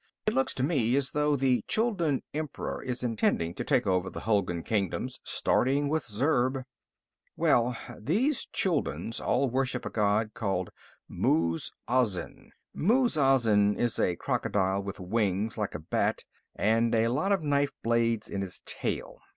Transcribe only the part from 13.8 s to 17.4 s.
a crocodile with wings like a bat and a lot